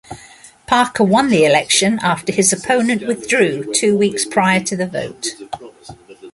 [0.65, 5.27] Parker won the election after his opponent withdrew two weeks prior to the vote.